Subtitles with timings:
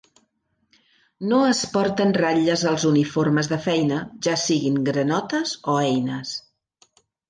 [1.31, 6.39] No es porten ratlles als uniformes de feina, ja siguin granotes o eines.